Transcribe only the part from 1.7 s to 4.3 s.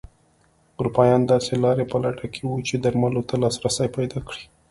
په لټه کې وو چې درملو ته لاسرسی پیدا